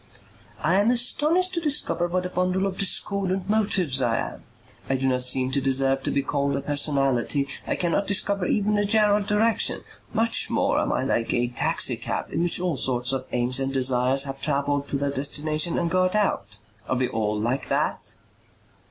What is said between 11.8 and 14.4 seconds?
cab in which all sorts of aims and desires